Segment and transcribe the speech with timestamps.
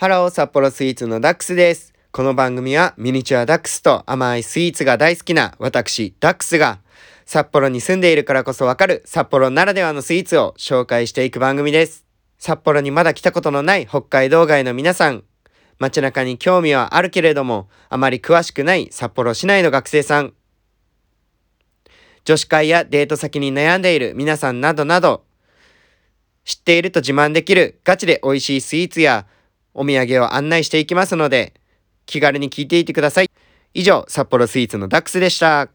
[0.00, 1.92] ハロー札幌スイーツのダックスです。
[2.10, 6.78] この番組はミニチュアダックスと甘いスイーツが大好きな私ダックスが
[7.26, 12.06] 札幌に住んでいるからこそわかる札幌ならではのスイーツを紹介していく番組です。
[12.38, 15.22] 札幌にまだ来たことのない北海道外の皆さん、
[15.78, 20.32] 街中に興味はあるけれどもあまり詳しくない札幌市内の学生さん、
[22.24, 25.24] 女子会やデート先に悩んでいる皆さんなどなど、
[26.46, 29.26] 知っていると自慢できるガチで美味しいスイーツや
[29.74, 31.54] お土産を案内していきますので、
[32.06, 33.30] 気軽に聞いていてください。
[33.74, 35.68] 以上、札幌スイーツのダックスでした。